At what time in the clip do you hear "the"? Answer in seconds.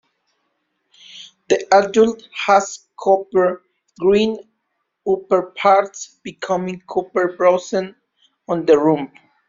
1.49-1.63, 8.65-8.79